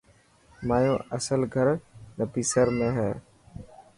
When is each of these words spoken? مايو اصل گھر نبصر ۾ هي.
مايو 0.67 0.95
اصل 1.17 1.41
گھر 1.53 1.67
نبصر 2.19 2.67
۾ 2.79 2.89
هي. 2.97 3.11